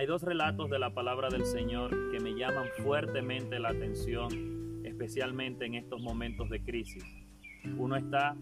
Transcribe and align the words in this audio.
Hay 0.00 0.06
dos 0.06 0.22
relatos 0.22 0.70
de 0.70 0.78
la 0.78 0.94
palabra 0.94 1.28
del 1.28 1.44
Señor 1.44 1.90
que 2.10 2.20
me 2.20 2.30
llaman 2.30 2.68
fuertemente 2.82 3.58
la 3.58 3.68
atención, 3.68 4.80
especialmente 4.82 5.66
en 5.66 5.74
estos 5.74 6.00
momentos 6.00 6.48
de 6.48 6.62
crisis. 6.62 7.04
Uno 7.76 7.96
está 7.96 8.34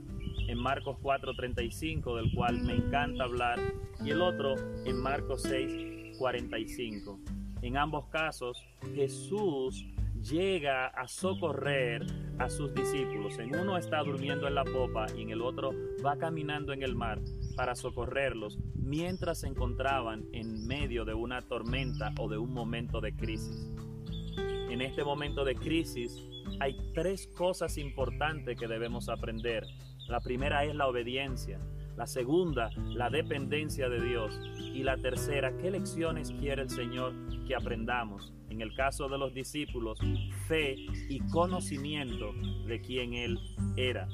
en 0.47 0.57
Marcos 0.57 0.99
4:35, 1.03 2.15
del 2.15 2.33
cual 2.33 2.63
me 2.63 2.77
encanta 2.77 3.25
hablar, 3.25 3.59
y 4.05 4.11
el 4.11 4.23
otro 4.23 4.55
en 4.85 5.03
Marcos 5.03 5.43
6:45. 5.47 7.19
En 7.63 7.77
ambos 7.77 8.07
casos, 8.07 8.65
Jesús 8.95 9.85
llega 10.23 10.87
a 10.87 11.09
socorrer 11.09 12.07
a 12.39 12.49
sus 12.49 12.73
discípulos. 12.73 13.37
En 13.41 13.57
uno 13.57 13.77
está 13.77 14.05
durmiendo 14.05 14.47
en 14.47 14.55
la 14.55 14.63
popa 14.63 15.07
y 15.17 15.23
en 15.23 15.31
el 15.31 15.43
otro 15.43 15.73
va 16.07 16.17
caminando 16.17 16.73
en 16.73 16.85
el 16.85 16.95
mar 16.95 17.19
para 17.59 17.75
socorrerlos 17.75 18.57
mientras 18.77 19.41
se 19.41 19.49
encontraban 19.49 20.27
en 20.33 20.65
medio 20.69 21.05
de 21.05 21.13
una 21.13 21.43
tormenta 21.43 22.13
o 22.17 22.29
de 22.29 22.39
un 22.39 22.55
momento 22.55 23.01
de 23.01 23.13
crisis. 23.17 23.69
En 24.71 24.81
este 24.81 25.03
momento 25.03 25.45
de 25.45 25.57
crisis 25.57 26.25
hay 26.61 26.77
tres 26.95 27.27
cosas 27.27 27.77
importantes 27.77 28.57
que 28.57 28.69
debemos 28.69 29.09
aprender. 29.09 29.65
La 30.07 30.21
primera 30.21 30.65
es 30.65 30.77
la 30.77 30.87
obediencia. 30.87 31.59
La 31.97 32.07
segunda, 32.07 32.71
la 32.95 33.11
dependencia 33.11 33.89
de 33.89 34.03
Dios. 34.03 34.41
Y 34.73 34.85
la 34.85 34.97
tercera, 34.97 35.53
¿qué 35.57 35.73
lecciones 35.73 36.31
quiere 36.31 36.63
el 36.63 36.71
Señor 36.71 37.13
que 37.45 37.57
aprendamos? 37.57 38.33
En 38.51 38.61
el 38.61 38.73
caso 38.77 39.09
de 39.09 39.19
los 39.19 39.35
discípulos, 39.35 39.99
fe 40.47 40.77
y 41.09 41.19
conocimiento 41.33 42.33
de 42.69 42.81
quién 42.81 43.15
Él 43.15 43.41
era. 43.77 44.07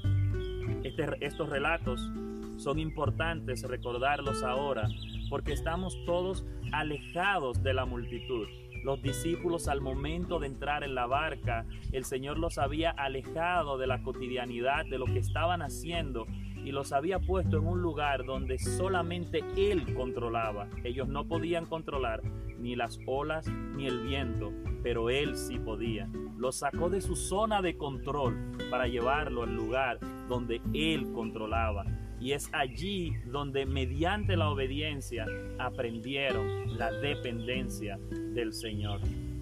Este, 0.83 1.05
estos 1.21 1.51
relatos 1.51 2.11
son 2.57 2.79
importantes 2.79 3.63
recordarlos 3.63 4.43
ahora 4.43 4.89
porque 5.29 5.53
estamos 5.53 5.99
todos 6.05 6.45
alejados 6.73 7.63
de 7.63 7.75
la 7.75 7.85
multitud. 7.85 8.47
Los 8.85 9.03
discípulos 9.03 9.69
al 9.69 9.81
momento 9.81 10.39
de 10.39 10.47
entrar 10.47 10.85
en 10.85 10.95
la 10.95 11.07
barca, 11.07 11.67
el 11.93 12.05
Señor 12.05 12.39
los 12.39 12.59
había 12.59 12.91
alejado 12.91 13.79
de 13.79 13.87
la 13.87 14.03
cotidianidad, 14.03 14.85
de 14.85 14.99
lo 14.99 15.07
que 15.07 15.21
estaban 15.21 15.63
haciendo 15.63 16.27
y 16.65 16.73
los 16.73 16.93
había 16.93 17.19
puesto 17.19 17.59
en 17.59 17.67
un 17.67 17.81
lugar 17.81 18.25
donde 18.25 18.59
solamente 18.59 19.43
Él 19.57 19.95
controlaba. 19.95 20.69
Ellos 20.83 21.09
no 21.09 21.27
podían 21.27 21.67
controlar 21.67 22.23
ni 22.59 22.77
las 22.77 22.99
olas 23.07 23.47
ni 23.77 23.87
el 23.87 24.01
viento, 24.01 24.53
pero 24.83 25.11
Él 25.11 25.37
sí 25.37 25.59
podía. 25.59 26.09
Los 26.37 26.57
sacó 26.57 26.91
de 26.91 27.01
su 27.01 27.17
zona 27.17 27.63
de 27.63 27.77
control 27.77 28.53
para 28.71 28.87
llevarlo 28.87 29.43
al 29.43 29.55
lugar 29.55 29.99
donde 30.29 30.61
Él 30.73 31.13
controlaba. 31.13 31.85
Y 32.25 32.33
es 32.33 32.49
allí 32.55 33.13
donde 33.27 33.67
mediante 33.67 34.35
la 34.35 34.49
obediencia 34.49 35.27
aprendieron 35.59 36.79
la 36.79 36.91
dependencia 36.91 37.99
del 38.33 38.55
Señor. 38.55 39.01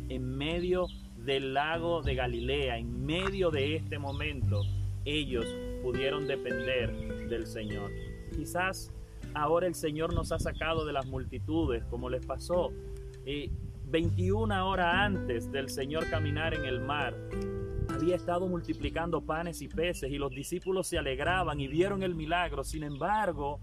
En 0.09 0.37
medio 0.37 0.89
del 1.17 1.55
lago 1.55 2.03
de 2.03 2.17
Galilea, 2.17 2.79
en 2.79 3.07
medio 3.07 3.53
de 3.53 3.77
este 3.77 4.01
momento, 4.01 4.63
ellos 5.05 5.47
pudieron 5.81 6.27
depender 6.27 7.29
del 7.29 7.47
Señor. 7.47 7.89
Quizás 8.37 8.91
ahora 9.33 9.69
el 9.69 9.77
Señor 9.77 10.13
nos 10.13 10.33
ha 10.33 10.41
sacado 10.41 10.85
de 10.85 10.93
las 10.93 11.07
multitudes, 11.07 11.85
como 11.85 12.11
les 12.11 12.27
pasó. 12.27 12.73
Y 13.25 13.53
21 13.85 14.69
horas 14.69 14.93
antes 14.93 15.53
del 15.53 15.69
Señor 15.69 16.11
caminar 16.11 16.53
en 16.53 16.65
el 16.65 16.81
mar, 16.81 17.15
había 18.03 18.17
estado 18.17 18.49
multiplicando 18.49 19.21
panes 19.21 19.63
y 19.63 19.69
peces 19.69 20.11
y 20.11 20.19
los 20.19 20.33
discípulos 20.33 20.89
se 20.89 20.99
alegraban 20.99 21.61
y 21.61 21.69
vieron 21.69 22.03
el 22.03 22.17
milagro. 22.17 22.65
Sin 22.65 22.83
embargo, 22.83 23.61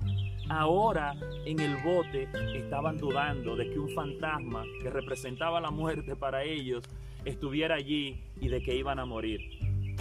ahora 0.47 1.13
en 1.45 1.59
el 1.59 1.75
bote 1.83 2.29
estaban 2.55 2.97
dudando 2.97 3.57
de 3.57 3.69
que 3.69 3.77
un 3.77 3.89
fantasma 3.89 4.63
que 4.81 4.89
representaba 4.89 5.59
la 5.59 5.71
muerte 5.71 6.15
para 6.15 6.45
ellos 6.45 6.85
estuviera 7.25 7.75
allí 7.75 8.23
y 8.39 8.47
de 8.47 8.61
que 8.61 8.77
iban 8.77 8.97
a 8.99 9.05
morir. 9.05 9.41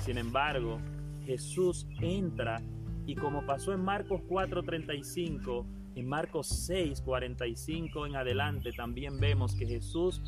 Sin 0.05 0.19
embargo, 0.19 0.79
Jesús 1.27 1.89
entra 2.01 2.63
y 3.07 3.17
como 3.17 3.45
pasó 3.45 3.73
en 3.73 3.81
Marcos 3.81 4.21
4:35, 4.29 5.67
en 5.97 6.09
Marcos 6.09 6.71
6:45 6.71 8.07
en 8.07 8.15
adelante 8.15 8.71
también 8.71 9.19
vemos 9.19 9.57
que 9.57 9.67
Jesús 9.67 10.23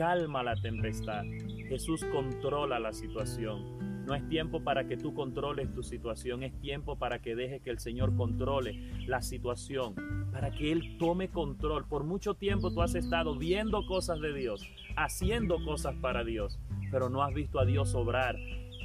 calma 0.00 0.42
la 0.42 0.56
tempestad. 0.56 1.24
Jesús 1.68 2.06
controla 2.06 2.80
la 2.80 2.94
situación. 2.94 4.06
No 4.06 4.14
es 4.14 4.26
tiempo 4.30 4.64
para 4.64 4.88
que 4.88 4.96
tú 4.96 5.12
controles 5.12 5.74
tu 5.74 5.82
situación, 5.82 6.42
es 6.42 6.58
tiempo 6.58 6.96
para 6.96 7.18
que 7.18 7.36
dejes 7.36 7.60
que 7.60 7.68
el 7.68 7.80
Señor 7.80 8.16
controle 8.16 8.80
la 9.06 9.20
situación, 9.20 9.94
para 10.32 10.52
que 10.52 10.72
Él 10.72 10.96
tome 10.96 11.28
control. 11.28 11.84
Por 11.86 12.04
mucho 12.04 12.32
tiempo 12.32 12.72
tú 12.72 12.80
has 12.80 12.94
estado 12.94 13.36
viendo 13.36 13.86
cosas 13.86 14.22
de 14.22 14.32
Dios, 14.32 14.66
haciendo 14.96 15.62
cosas 15.66 15.94
para 15.96 16.24
Dios, 16.24 16.58
pero 16.90 17.10
no 17.10 17.22
has 17.22 17.34
visto 17.34 17.60
a 17.60 17.66
Dios 17.66 17.94
obrar 17.94 18.36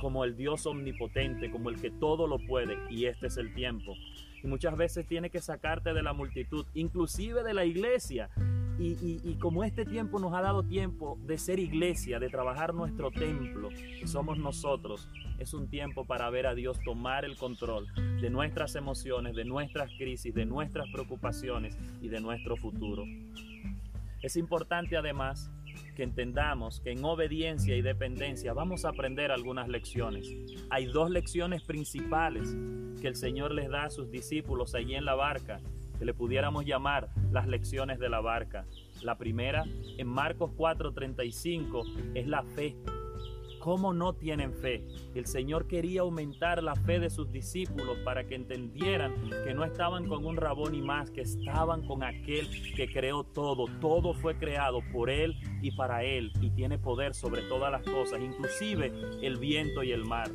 como 0.01 0.25
el 0.25 0.35
Dios 0.35 0.65
omnipotente, 0.65 1.49
como 1.49 1.69
el 1.69 1.79
que 1.79 1.91
todo 1.91 2.27
lo 2.27 2.39
puede, 2.45 2.77
y 2.89 3.05
este 3.05 3.27
es 3.27 3.37
el 3.37 3.53
tiempo. 3.53 3.95
Y 4.43 4.47
muchas 4.47 4.75
veces 4.75 5.07
tiene 5.07 5.29
que 5.29 5.39
sacarte 5.39 5.93
de 5.93 6.03
la 6.03 6.11
multitud, 6.11 6.65
inclusive 6.73 7.41
de 7.41 7.53
la 7.53 7.63
iglesia. 7.63 8.29
Y, 8.77 9.35
como 9.39 9.63
este 9.63 9.85
tiempo 9.85 10.19
nos 10.19 10.33
ha 10.33 10.41
dado 10.41 10.63
tiempo 10.63 11.17
de 11.25 11.37
ser 11.37 11.59
iglesia, 11.59 12.19
de 12.19 12.29
trabajar 12.29 12.73
nuestro 12.73 13.09
templo, 13.11 13.69
que 13.69 14.07
somos 14.07 14.37
nosotros, 14.37 15.09
es 15.39 15.53
un 15.53 15.69
tiempo 15.69 16.05
para 16.05 16.29
ver 16.29 16.47
a 16.47 16.55
Dios 16.55 16.79
tomar 16.83 17.25
el 17.25 17.37
control 17.37 17.87
de 18.21 18.29
nuestras 18.29 18.75
emociones, 18.75 19.35
de 19.35 19.45
nuestras 19.45 19.91
crisis, 19.97 20.33
de 20.33 20.45
nuestras 20.45 20.89
preocupaciones 20.91 21.77
y 22.01 22.09
de 22.09 22.19
nuestro 22.19 22.57
futuro. 22.57 23.03
Es 24.21 24.35
importante 24.35 24.97
además 24.97 25.51
que 25.95 26.03
entendamos 26.03 26.79
que 26.81 26.91
en 26.91 27.03
obediencia 27.03 27.75
y 27.75 27.81
dependencia 27.81 28.53
vamos 28.53 28.85
a 28.85 28.89
aprender 28.89 29.31
algunas 29.31 29.67
lecciones. 29.67 30.27
Hay 30.69 30.85
dos 30.85 31.09
lecciones 31.09 31.63
principales 31.63 32.55
que 33.01 33.07
el 33.07 33.15
Señor 33.15 33.53
les 33.53 33.69
da 33.69 33.85
a 33.85 33.89
sus 33.89 34.09
discípulos 34.09 34.75
allí 34.75 34.95
en 34.95 35.05
la 35.05 35.15
barca, 35.15 35.61
que 35.97 36.06
le 36.06 36.13
pudiéramos 36.13 36.66
llamar 36.66 37.09
las 37.31 37.47
lecciones 37.47 38.00
de 38.00 38.09
la 38.09 38.22
barca. 38.22 38.66
La 39.01 39.17
primera, 39.17 39.63
en 39.97 40.07
Marcos 40.07 40.51
4:35, 40.56 41.83
es 42.13 42.28
la 42.28 42.44
fe. 42.44 42.75
¿Cómo 43.66 43.94
no 43.94 44.13
tienen 44.13 44.53
fe? 44.53 44.85
El 45.16 45.25
Señor 45.25 45.66
quería 45.66 46.01
aumentar 46.01 46.61
la 46.61 46.75
fe 46.75 47.00
de 47.00 47.09
sus 47.09 47.31
discípulos 47.31 47.97
para 48.05 48.28
que 48.28 48.35
entendieran 48.35 49.11
que 49.44 49.55
no 49.55 49.63
estaban 49.63 50.07
con 50.07 50.23
un 50.23 50.38
rabón 50.38 50.75
y 50.75 50.84
más, 50.84 51.09
que 51.09 51.22
estaban 51.22 51.84
con 51.88 52.03
aquel 52.03 52.47
que 52.75 52.88
creó 52.88 53.23
todo. 53.23 53.66
Todo 53.81 54.13
fue 54.13 54.38
creado 54.38 54.81
por 54.94 55.09
Él 55.09 55.35
y 55.63 55.72
para 55.72 56.03
Él 56.03 56.31
y 56.41 56.51
tiene 56.51 56.78
poder 56.78 57.16
sobre 57.16 57.41
todas 57.41 57.72
las 57.72 57.81
cosas, 57.81 58.22
inclusive 58.22 58.94
el 59.23 59.38
viento 59.39 59.81
y 59.81 59.94
el 59.94 60.05
mar. 60.05 60.29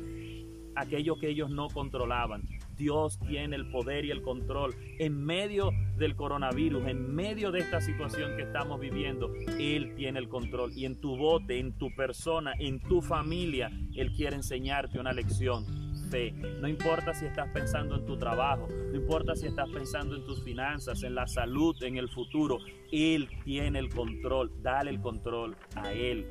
Aquello 0.75 1.17
que 1.17 1.29
ellos 1.29 1.49
no 1.49 1.69
controlaban. 1.69 2.43
Dios 2.81 3.19
tiene 3.19 3.55
el 3.55 3.69
poder 3.69 4.05
y 4.05 4.11
el 4.11 4.23
control 4.23 4.75
en 4.97 5.23
medio 5.23 5.71
del 5.97 6.15
coronavirus, 6.15 6.87
en 6.87 7.13
medio 7.13 7.51
de 7.51 7.59
esta 7.59 7.79
situación 7.79 8.35
que 8.35 8.41
estamos 8.41 8.79
viviendo. 8.79 9.31
Él 9.59 9.93
tiene 9.95 10.17
el 10.17 10.27
control 10.27 10.73
y 10.75 10.85
en 10.85 10.99
tu 10.99 11.15
bote, 11.15 11.59
en 11.59 11.77
tu 11.77 11.93
persona, 11.93 12.53
en 12.57 12.79
tu 12.79 13.03
familia, 13.03 13.69
Él 13.95 14.11
quiere 14.13 14.35
enseñarte 14.35 14.99
una 14.99 15.13
lección. 15.13 15.63
Fe. 16.09 16.31
No 16.31 16.67
importa 16.67 17.13
si 17.13 17.25
estás 17.25 17.49
pensando 17.53 17.95
en 17.95 18.05
tu 18.05 18.17
trabajo, 18.17 18.67
no 18.67 18.95
importa 18.95 19.35
si 19.35 19.45
estás 19.45 19.69
pensando 19.69 20.15
en 20.15 20.25
tus 20.25 20.43
finanzas, 20.43 21.03
en 21.03 21.15
la 21.15 21.27
salud, 21.27 21.81
en 21.83 21.97
el 21.97 22.09
futuro. 22.09 22.57
Él 22.91 23.29
tiene 23.45 23.79
el 23.79 23.89
control. 23.89 24.51
Dale 24.61 24.89
el 24.89 24.99
control 24.99 25.55
a 25.75 25.93
Él. 25.93 26.25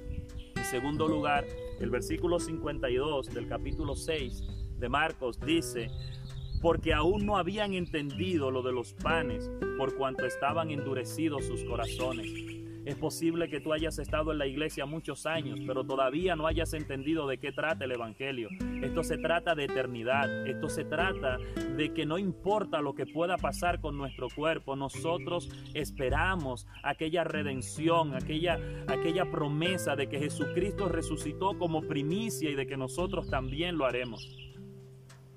En 0.57 0.65
segundo 0.65 1.09
lugar, 1.09 1.47
el 1.79 1.89
versículo 1.89 2.41
52 2.41 3.33
del 3.33 3.49
capítulo 3.49 3.95
6 3.95 4.61
de 4.81 4.89
Marcos 4.89 5.39
dice, 5.41 5.91
porque 6.61 6.93
aún 6.93 7.27
no 7.27 7.37
habían 7.37 7.75
entendido 7.75 8.51
lo 8.51 8.63
de 8.63 8.73
los 8.73 8.95
panes, 8.95 9.51
por 9.79 9.97
cuanto 9.97 10.27
estaban 10.27 10.71
endurecidos 10.71 11.47
sus 11.47 11.65
corazones. 11.65 12.51
Es 12.85 12.97
posible 12.97 13.51
que 13.51 13.61
tú 13.61 13.75
hayas 13.75 13.99
estado 13.99 14.33
en 14.33 14.39
la 14.39 14.47
iglesia 14.47 14.87
muchos 14.87 15.27
años, 15.27 15.61
pero 15.67 15.85
todavía 15.85 16.35
no 16.35 16.47
hayas 16.47 16.73
entendido 16.73 17.29
de 17.29 17.37
qué 17.37 17.53
trata 17.53 17.85
el 17.85 17.93
Evangelio. 17.93 18.49
Esto 18.83 19.05
se 19.05 19.19
trata 19.19 19.55
de 19.55 19.65
eternidad, 19.65 20.47
esto 20.47 20.71
se 20.71 20.85
trata 20.85 21.37
de 21.77 21.93
que 21.93 22.07
no 22.07 22.17
importa 22.17 22.81
lo 22.81 22.95
que 22.95 23.05
pueda 23.05 23.37
pasar 23.37 23.81
con 23.81 23.99
nuestro 23.99 24.29
cuerpo, 24.35 24.77
nosotros 24.77 25.51
esperamos 25.75 26.67
aquella 26.83 27.23
redención, 27.23 28.15
aquella, 28.15 28.59
aquella 28.89 29.31
promesa 29.31 29.95
de 29.95 30.09
que 30.09 30.19
Jesucristo 30.19 30.89
resucitó 30.89 31.59
como 31.59 31.83
primicia 31.83 32.49
y 32.51 32.55
de 32.55 32.67
que 32.67 32.79
nosotros 32.79 33.29
también 33.29 33.77
lo 33.77 33.85
haremos. 33.85 34.50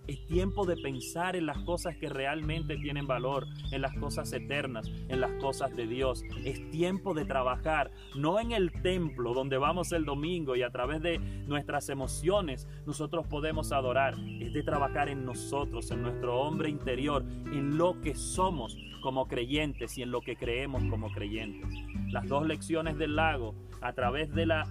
Es 0.06 0.26
tiempo 0.26 0.66
de 0.66 0.76
pensar 0.76 1.38
en 1.38 1.46
las 1.46 1.60
cosas 1.60 1.96
que 1.96 2.10
realmente 2.10 2.76
tienen 2.76 3.08
valor, 3.08 3.48
en 3.72 3.82
las 3.82 3.94
cosas 3.96 4.34
eternas, 4.34 4.92
en 5.08 5.22
las 5.22 5.32
cosas 5.42 5.74
de 5.76 5.88
Dios. 5.88 6.24
Es 6.44 6.70
tiempo 6.72 7.14
de 7.14 7.24
trabajar, 7.24 7.90
no 8.16 8.38
en 8.40 8.52
el 8.52 8.72
templo 8.82 9.34
donde 9.34 9.58
vamos 9.58 9.94
el 9.94 10.04
domingo 10.04 10.58
y 10.58 10.62
a 10.62 10.72
través 10.72 11.02
de 11.02 11.20
nuestras 11.48 11.88
emociones 11.88 12.68
nosotros 12.86 13.28
podemos 13.28 13.72
adorar. 13.72 14.16
Es 14.42 14.52
de 14.52 14.64
trabajar 14.64 15.08
en 15.08 15.26
nosotros, 15.26 15.90
en 15.92 16.02
nuestro 16.02 16.42
hombre 16.42 16.70
interior, 16.70 17.24
en 17.54 17.78
lo 17.78 18.02
que 18.02 18.14
somos 18.14 18.78
como 19.02 19.28
creyentes 19.28 19.98
y 19.98 20.02
en 20.02 20.12
lo 20.12 20.22
que 20.22 20.36
creemos 20.36 20.84
como 20.90 21.12
creyentes. 21.12 21.70
las 22.12 22.28
dos 22.28 22.46
lecciones 22.46 22.98
del 22.98 23.16
lago, 23.16 23.56
a 23.82 23.94
través 23.94 24.34
de 24.34 24.46
la 24.46 24.66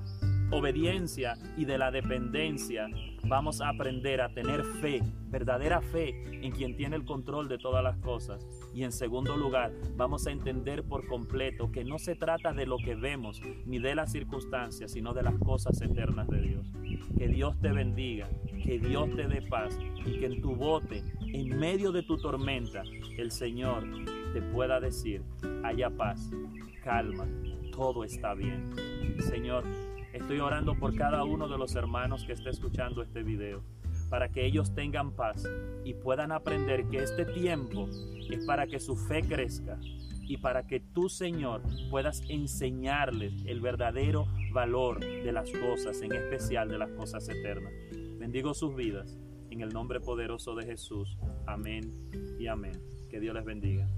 obediencia 0.52 1.34
y 1.56 1.64
de 1.64 1.78
la 1.78 1.90
dependencia, 1.90 2.87
vamos 3.25 3.60
a 3.60 3.70
aprender 3.70 4.20
a 4.20 4.32
tener 4.32 4.62
fe, 4.64 5.02
verdadera 5.28 5.81
fe 5.81 6.10
en 6.44 6.52
quien 6.52 6.76
tiene 6.76 6.96
el 6.96 7.04
control 7.04 7.49
de 7.49 7.58
todas 7.58 7.82
las 7.82 7.96
cosas. 7.99 8.46
Y 8.75 8.84
en 8.84 8.93
segundo 8.93 9.37
lugar, 9.37 9.72
vamos 9.96 10.26
a 10.26 10.31
entender 10.31 10.84
por 10.84 11.06
completo 11.06 11.72
que 11.72 11.84
no 11.84 11.99
se 11.99 12.16
trata 12.16 12.52
de 12.52 12.66
lo 12.66 12.76
que 12.76 12.94
vemos 12.94 13.40
ni 13.64 13.78
de 13.78 13.94
las 13.94 14.12
circunstancias, 14.12 14.93
sino 14.93 15.14
de 15.14 15.22
las 15.22 15.38
cosas 15.38 15.81
eternas 15.81 16.28
de 16.28 16.40
Dios. 16.40 16.66
Que 17.16 17.28
Dios 17.28 17.58
te 17.60 17.72
bendiga, 17.72 18.28
que 18.62 18.78
Dios 18.78 19.08
te 19.16 19.26
dé 19.26 19.43
paz 19.43 19.78
y 20.05 20.19
que 20.19 20.26
en 20.26 20.43
tu 20.43 20.55
bote, 20.55 21.02
en 21.20 21.58
medio 21.58 21.93
de 21.93 22.02
tu 22.02 22.19
tormenta, 22.19 22.82
el 23.16 23.31
Señor 23.31 23.84
te 24.32 24.43
pueda 24.43 24.81
decir, 24.81 25.22
haya 25.64 25.90
paz, 25.90 26.31
calma, 26.82 27.26
todo 27.72 28.05
está 28.05 28.34
bien. 28.34 28.70
Señor, 29.19 29.64
Estoy 30.12 30.41
orando 30.41 30.75
por 30.75 30.94
cada 30.94 31.25
uno 31.25 31.49
de 31.49 31.56
los 31.56 31.75
hermanos 31.75 32.25
que 32.25 32.35
esté 32.35 32.50
escuchando 32.50 33.03
este 33.03 33.23
video, 33.23 33.62
para 34.11 34.29
que 34.29 34.44
ellos 34.44 34.75
tengan 34.75 35.12
paz 35.12 35.49
y 35.85 35.94
puedan 35.94 36.32
aprender 36.32 36.87
que 36.88 36.99
este 36.99 37.25
tiempo 37.25 37.88
es 38.31 38.44
para 38.44 38.67
que 38.67 38.79
su 38.79 38.94
fe 38.94 39.23
crezca 39.23 39.79
y 40.23 40.37
para 40.37 40.67
que 40.67 40.81
tú, 40.81 41.09
Señor, 41.09 41.62
puedas 41.91 42.23
enseñarles 42.29 43.32
el 43.47 43.61
verdadero 43.61 44.26
valor 44.53 45.00
de 45.00 45.32
las 45.32 45.50
cosas, 45.50 46.03
en 46.03 46.12
especial 46.12 46.69
de 46.69 46.79
las 46.79 46.91
cosas 46.91 47.26
eternas. 47.29 47.73
Bendigo 48.19 48.53
sus 48.53 48.75
vidas 48.76 49.19
en 49.50 49.62
el 49.62 49.70
nombre 49.70 50.00
poderoso 50.00 50.55
de 50.55 50.67
Jesús. 50.67 51.19
Amén 51.47 51.91
y 52.38 52.47
amén. 52.47 52.81
Que 53.08 53.19
Dios 53.19 53.35
les 53.35 53.44
bendiga. 53.44 53.88